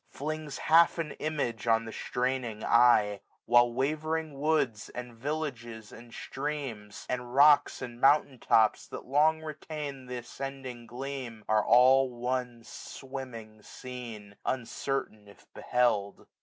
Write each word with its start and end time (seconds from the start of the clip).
Flings 0.09 0.57
half 0.57 0.97
an 0.97 1.11
image 1.19 1.67
on 1.67 1.85
the 1.85 1.91
straining 1.91 2.63
eye 2.63 3.17
j 3.17 3.21
While 3.45 3.71
wavering 3.71 4.39
woods, 4.39 4.89
and 4.89 5.13
villages, 5.13 5.91
and 5.91 6.11
streams. 6.11 6.95
SUMMER. 7.07 7.11
iii 7.21 7.25
And 7.27 7.35
rocks, 7.35 7.81
and 7.83 8.01
mountain 8.01 8.39
tops, 8.39 8.87
that 8.87 9.05
long 9.05 9.41
retained 9.43 10.09
1690 10.09 10.19
Th' 10.19 10.25
ascending 10.25 10.87
gleam, 10.87 11.45
are 11.47 11.63
all 11.63 12.09
one 12.09 12.63
swimming 12.63 13.61
scene; 13.61 14.37
Uncertain 14.43 15.27
if 15.27 15.45
beheld. 15.53 16.25